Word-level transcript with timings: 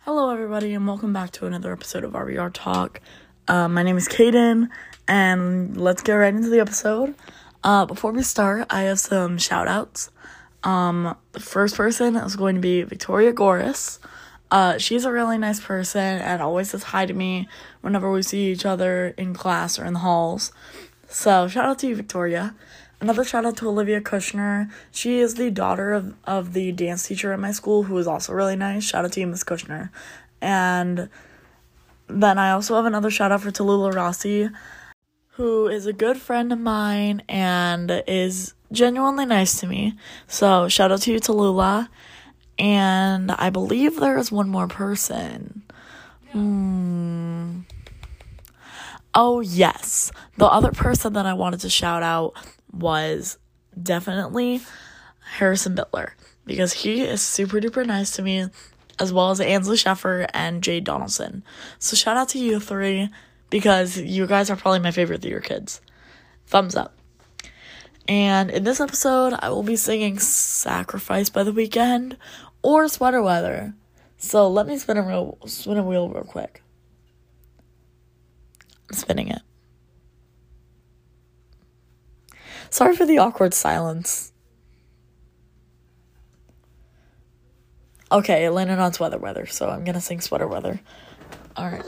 Hello, 0.00 0.30
everybody, 0.30 0.74
and 0.74 0.86
welcome 0.86 1.12
back 1.12 1.30
to 1.32 1.46
another 1.46 1.72
episode 1.72 2.04
of 2.04 2.12
RBR 2.12 2.50
Talk. 2.52 3.00
Uh, 3.48 3.68
my 3.68 3.82
name 3.82 3.96
is 3.96 4.08
Kaden, 4.08 4.68
and 5.08 5.76
let's 5.76 6.02
get 6.02 6.14
right 6.14 6.34
into 6.34 6.48
the 6.48 6.60
episode. 6.60 7.14
Uh, 7.62 7.86
before 7.86 8.12
we 8.12 8.22
start, 8.22 8.66
I 8.70 8.82
have 8.82 9.00
some 9.00 9.38
shout 9.38 9.68
outs. 9.68 10.10
Um, 10.62 11.16
the 11.32 11.40
first 11.40 11.76
person 11.76 12.16
is 12.16 12.36
going 12.36 12.54
to 12.54 12.60
be 12.60 12.82
Victoria 12.82 13.32
Goris. 13.32 13.98
Uh, 14.50 14.78
she's 14.78 15.04
a 15.04 15.12
really 15.12 15.38
nice 15.38 15.60
person 15.60 16.20
and 16.20 16.40
always 16.40 16.70
says 16.70 16.84
hi 16.84 17.06
to 17.06 17.14
me 17.14 17.48
whenever 17.80 18.10
we 18.12 18.22
see 18.22 18.52
each 18.52 18.64
other 18.64 19.14
in 19.18 19.34
class 19.34 19.78
or 19.78 19.84
in 19.84 19.94
the 19.94 19.98
halls. 20.00 20.52
So, 21.08 21.48
shout 21.48 21.64
out 21.64 21.78
to 21.80 21.86
you, 21.86 21.96
Victoria. 21.96 22.54
Another 23.00 23.24
shout 23.24 23.44
out 23.44 23.56
to 23.58 23.68
Olivia 23.68 24.00
Kushner. 24.00 24.70
She 24.90 25.18
is 25.18 25.34
the 25.34 25.50
daughter 25.50 25.92
of, 25.92 26.14
of 26.24 26.52
the 26.52 26.72
dance 26.72 27.06
teacher 27.06 27.32
at 27.32 27.40
my 27.40 27.52
school 27.52 27.84
who 27.84 27.98
is 27.98 28.06
also 28.06 28.32
really 28.32 28.56
nice. 28.56 28.84
Shout 28.84 29.04
out 29.04 29.12
to 29.12 29.20
you, 29.20 29.26
Miss 29.26 29.44
Kushner. 29.44 29.90
And 30.40 31.08
then 32.06 32.38
I 32.38 32.52
also 32.52 32.76
have 32.76 32.86
another 32.86 33.10
shout 33.10 33.32
out 33.32 33.40
for 33.42 33.50
Tallulah 33.50 33.94
Rossi, 33.94 34.48
who 35.30 35.68
is 35.68 35.86
a 35.86 35.92
good 35.92 36.16
friend 36.16 36.52
of 36.52 36.58
mine 36.58 37.22
and 37.28 38.02
is 38.06 38.54
genuinely 38.72 39.26
nice 39.26 39.60
to 39.60 39.66
me. 39.66 39.94
So 40.26 40.68
shout 40.68 40.92
out 40.92 41.02
to 41.02 41.12
you, 41.12 41.20
Tallulah. 41.20 41.88
And 42.58 43.32
I 43.32 43.50
believe 43.50 43.98
there 43.98 44.18
is 44.18 44.30
one 44.30 44.48
more 44.48 44.68
person. 44.68 45.62
Hmm. 46.30 47.60
Oh, 49.14 49.40
yes. 49.40 50.10
The 50.38 50.46
other 50.46 50.72
person 50.72 51.12
that 51.12 51.26
I 51.26 51.34
wanted 51.34 51.60
to 51.60 51.70
shout 51.70 52.02
out 52.02 52.34
was 52.74 53.38
definitely 53.80 54.60
Harrison 55.20 55.74
Bittler 55.74 56.12
because 56.44 56.72
he 56.72 57.02
is 57.02 57.22
super 57.22 57.60
duper 57.60 57.86
nice 57.86 58.10
to 58.12 58.22
me, 58.22 58.46
as 58.98 59.12
well 59.12 59.30
as 59.30 59.40
Ansley 59.40 59.76
Sheffer 59.76 60.28
and 60.34 60.62
Jade 60.62 60.84
Donaldson. 60.84 61.42
So 61.78 61.96
shout 61.96 62.16
out 62.16 62.28
to 62.30 62.38
you 62.38 62.60
three 62.60 63.08
because 63.50 63.96
you 63.98 64.26
guys 64.26 64.50
are 64.50 64.56
probably 64.56 64.80
my 64.80 64.90
favorite 64.90 65.22
theater 65.22 65.40
kids. 65.40 65.80
Thumbs 66.46 66.76
up. 66.76 66.96
And 68.06 68.50
in 68.50 68.64
this 68.64 68.80
episode, 68.80 69.34
I 69.38 69.48
will 69.48 69.62
be 69.62 69.76
singing 69.76 70.18
Sacrifice 70.18 71.30
by 71.30 71.42
the 71.42 71.52
Weeknd 71.52 72.16
or 72.62 72.88
Sweater 72.88 73.22
Weather. 73.22 73.74
So 74.18 74.48
let 74.48 74.66
me 74.66 74.76
spin 74.78 74.98
a 74.98 75.02
real 75.02 75.38
spin 75.46 75.78
a 75.78 75.82
wheel 75.82 76.08
real 76.08 76.24
quick. 76.24 76.62
I'm 78.90 78.96
spinning 78.96 79.28
it. 79.28 79.42
Sorry 82.74 82.96
for 82.96 83.06
the 83.06 83.18
awkward 83.18 83.54
silence. 83.54 84.32
Okay, 88.10 88.46
it 88.46 88.50
landed 88.50 88.80
on 88.80 88.92
sweater 88.92 89.16
weather, 89.16 89.46
so 89.46 89.68
I'm 89.68 89.84
gonna 89.84 90.00
sing 90.00 90.20
sweater 90.20 90.48
weather. 90.48 90.80
Alright. 91.56 91.84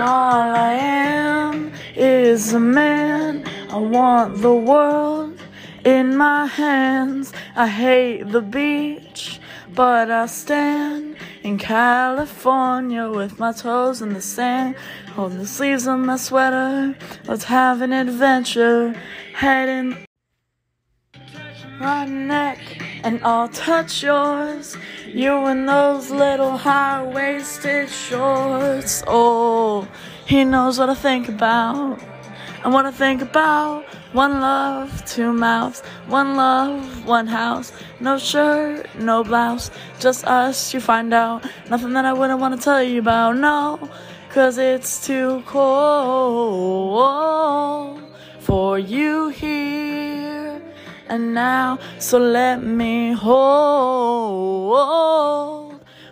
I 0.00 0.72
am 0.72 1.72
is 1.94 2.54
a 2.54 2.58
man. 2.58 3.48
I 3.70 3.76
want 3.76 4.38
the 4.42 4.52
world 4.52 5.38
in 5.84 6.16
my 6.16 6.46
hands. 6.46 7.32
I 7.54 7.68
hate 7.68 8.24
the 8.32 8.42
beach, 8.42 9.38
but 9.72 10.10
I 10.10 10.26
stand 10.26 11.13
in 11.44 11.58
California 11.58 13.08
with 13.08 13.38
my 13.38 13.52
toes 13.52 14.00
in 14.00 14.14
the 14.14 14.20
sand. 14.20 14.74
Holding 15.14 15.38
the 15.38 15.46
sleeves 15.46 15.86
of 15.86 15.98
my 15.98 16.16
sweater. 16.16 16.96
Let's 17.26 17.44
have 17.44 17.82
an 17.82 17.92
adventure. 17.92 18.94
Heading 19.34 19.96
my 21.78 22.06
neck 22.06 22.58
and 23.04 23.20
I'll 23.22 23.48
touch 23.48 24.02
yours. 24.02 24.76
You 25.06 25.46
in 25.48 25.66
those 25.66 26.10
little 26.10 26.56
high 26.56 27.02
waisted 27.04 27.90
shorts. 27.90 29.04
Oh, 29.06 29.86
he 30.26 30.44
knows 30.44 30.78
what 30.78 30.88
I 30.88 30.94
think 30.94 31.28
about. 31.28 32.00
And 32.64 32.72
wanna 32.72 32.92
think 32.92 33.20
about 33.20 33.84
one 34.14 34.40
love, 34.40 35.04
two 35.04 35.34
mouths, 35.34 35.82
one 36.06 36.34
love, 36.34 37.04
one 37.04 37.26
house, 37.26 37.72
no 38.00 38.16
shirt, 38.16 38.86
no 38.98 39.22
blouse, 39.22 39.70
just 40.00 40.24
us, 40.26 40.72
you 40.72 40.80
find 40.80 41.12
out. 41.12 41.44
Nothing 41.68 41.92
that 41.92 42.06
I 42.06 42.14
wouldn't 42.14 42.40
want 42.40 42.58
to 42.58 42.64
tell 42.64 42.82
you 42.82 43.00
about, 43.00 43.36
no, 43.36 43.78
cause 44.30 44.56
it's 44.56 45.06
too 45.06 45.42
cold 45.46 46.34
for 48.40 48.78
you 48.78 49.28
here 49.28 50.62
and 51.08 51.34
now. 51.34 51.78
So 51.98 52.18
let 52.18 52.62
me 52.62 53.12
hold, 53.12 54.78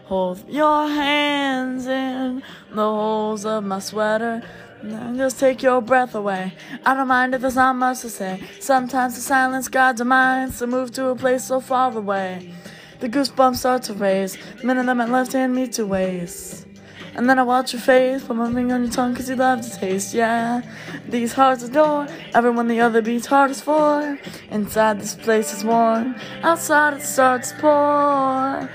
hold 0.05 0.47
your 0.51 0.87
hands 0.87 1.87
in 1.87 2.43
the 2.75 2.83
holes 2.83 3.45
of 3.45 3.65
my 3.65 3.79
sweater. 3.79 4.43
And 4.83 5.17
just 5.17 5.39
take 5.39 5.63
your 5.63 5.81
breath 5.81 6.15
away. 6.15 6.55
I 6.85 6.95
don't 6.95 7.07
mind 7.07 7.35
if 7.35 7.41
there's 7.41 7.55
not 7.55 7.77
much 7.77 8.01
to 8.01 8.11
say. 8.11 8.43
Sometimes 8.59 9.15
the 9.15 9.21
silence 9.21 9.69
guides 9.69 10.01
our 10.01 10.05
minds 10.05 10.59
to 10.59 10.67
move 10.67 10.91
to 10.93 11.07
a 11.09 11.15
place 11.17 11.45
so 11.45 11.61
far 11.61 11.97
away. 11.97 12.53
The 12.99 13.09
goosebumps 13.09 13.57
start 13.57 13.85
to 13.85 13.95
raise. 13.95 14.37
Minute 14.65 14.87
that 14.87 14.97
my 14.97 15.07
left 15.07 15.33
hand 15.33 15.55
meets 15.55 15.79
your 15.79 15.87
waist. 15.87 16.67
And 17.15 17.29
then 17.29 17.39
I 17.39 17.43
watch 17.43 17.75
your 17.75 17.83
face, 17.83 18.25
put 18.25 18.37
my 18.37 18.53
finger 18.53 18.75
on 18.75 18.85
your 18.85 18.91
tongue 18.91 19.15
cause 19.15 19.29
you 19.29 19.37
love 19.37 19.61
to 19.61 19.79
taste, 19.79 20.15
yeah. 20.15 20.63
These 21.09 21.35
hearts 21.35 21.63
adore 21.63 22.09
everyone 22.35 22.69
the 22.69 22.81
other 22.81 23.03
beats 23.03 23.27
hardest 23.27 23.65
for. 23.65 24.19
Inside 24.51 24.99
this 24.99 25.15
place 25.15 25.53
is 25.53 25.63
warm, 25.63 26.17
outside 26.43 26.95
it 26.95 27.03
starts 27.03 27.53
to 27.53 27.59
pour. 27.59 28.71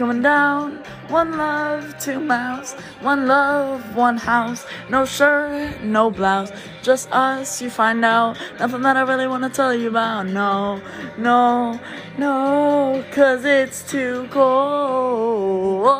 Coming 0.00 0.22
down, 0.22 0.82
one 1.08 1.36
love, 1.36 1.94
two 2.00 2.18
mouths, 2.20 2.72
one 3.02 3.26
love, 3.26 3.94
one 3.94 4.16
house, 4.16 4.64
no 4.88 5.04
shirt, 5.04 5.82
no 5.82 6.10
blouse, 6.10 6.50
just 6.82 7.12
us, 7.12 7.60
you 7.60 7.68
find 7.68 8.02
out, 8.02 8.38
nothing 8.58 8.80
that 8.80 8.96
I 8.96 9.02
really 9.02 9.28
wanna 9.28 9.50
tell 9.50 9.74
you 9.74 9.88
about, 9.88 10.26
no, 10.26 10.80
no, 11.18 11.78
no, 12.16 13.04
cause 13.10 13.44
it's 13.44 13.82
too 13.90 14.26
cold 14.30 15.90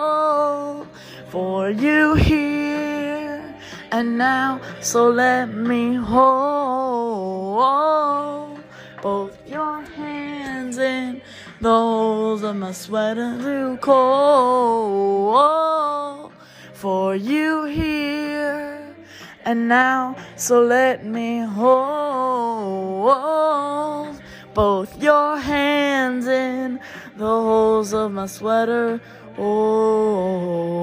for 1.28 1.68
you 1.68 2.14
here 2.14 3.54
and 3.92 4.16
now. 4.16 4.62
So 4.80 5.10
let 5.10 5.52
me 5.52 5.96
hold 5.96 7.00
both 9.02 9.36
your 9.46 9.69
the 11.60 11.68
holes 11.68 12.42
of 12.42 12.56
my 12.56 12.72
sweater. 12.72 13.38
Too 13.40 13.76
cold 13.82 15.20
for 16.72 17.14
you 17.14 17.64
here 17.64 18.96
and 19.44 19.68
now. 19.68 20.16
So 20.36 20.62
let 20.62 21.04
me 21.04 21.40
hold 21.40 23.20
both 24.54 25.02
your 25.02 25.36
hands 25.36 26.26
in 26.26 26.80
the 27.16 27.26
holes 27.26 27.92
of 27.92 28.12
my 28.12 28.26
sweater. 28.26 29.00
Oh. 29.38 30.79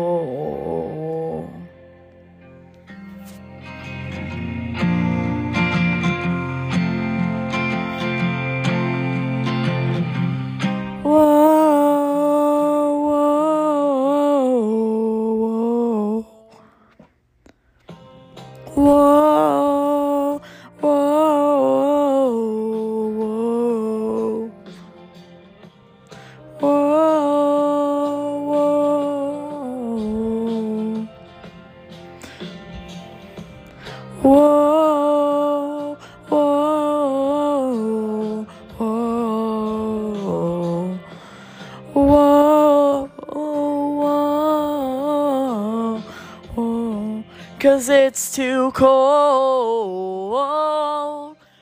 Cause 47.60 47.90
it's 47.90 48.36
too 48.36 48.72
cold 48.74 50.38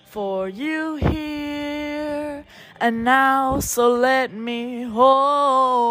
for 0.05 0.49
you 0.49 0.97
here 0.97 2.43
and 2.81 3.05
now. 3.05 3.61
So 3.61 3.93
let 3.93 4.33
me 4.33 4.83
hold 4.83 5.87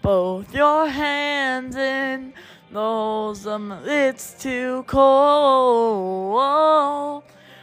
both 0.00 0.54
your 0.54 0.86
hands 0.88 1.74
in 1.74 2.34
those. 2.70 3.48
Um, 3.48 3.72
it's 3.84 4.40
too 4.40 4.84
cold 4.86 6.04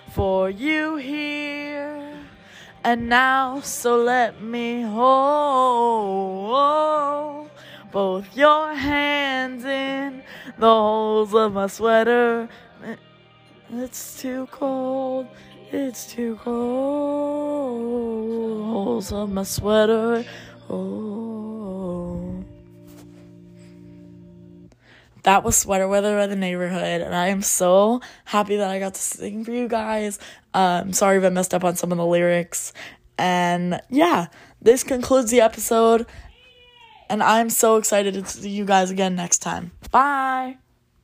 for 0.09 0.49
you 0.49 0.97
here 0.97 2.17
and 2.83 3.07
now. 3.07 3.61
So 3.61 3.95
let 3.95 4.41
me 4.41 4.81
hold 4.81 6.51
both 7.91 8.35
your 8.35 8.73
hands 8.73 9.63
in 9.63 10.00
the 10.57 10.67
holes 10.67 11.33
of 11.33 11.53
my 11.53 11.67
sweater. 11.67 12.49
It's 13.73 14.21
too 14.21 14.47
cold. 14.51 15.27
It's 15.71 16.11
too 16.11 16.37
cold. 16.43 17.81
Holes 18.65 19.11
of 19.13 19.31
my 19.31 19.43
sweater. 19.43 20.25
Oh. 20.69 22.43
That 25.23 25.43
was 25.43 25.55
Sweater 25.55 25.87
Weather 25.87 26.17
by 26.17 26.25
the 26.25 26.35
Neighbourhood, 26.35 27.01
and 27.01 27.13
I 27.13 27.27
am 27.27 27.43
so 27.43 28.01
happy 28.25 28.55
that 28.57 28.69
I 28.69 28.79
got 28.79 28.95
to 28.95 28.99
sing 28.99 29.45
for 29.45 29.51
you 29.51 29.67
guys. 29.67 30.17
Um, 30.53 30.93
sorry 30.93 31.19
if 31.19 31.23
I 31.23 31.29
messed 31.29 31.53
up 31.53 31.63
on 31.63 31.75
some 31.75 31.91
of 31.91 31.99
the 31.99 32.05
lyrics. 32.05 32.73
And 33.19 33.79
yeah, 33.89 34.27
this 34.61 34.83
concludes 34.83 35.29
the 35.29 35.41
episode, 35.41 36.07
and 37.11 37.21
I'm 37.21 37.49
so 37.49 37.75
excited 37.75 38.13
to 38.13 38.25
see 38.25 38.49
you 38.49 38.65
guys 38.65 38.89
again 38.89 39.15
next 39.15 39.39
time. 39.39 39.71
Bye! 39.91 40.57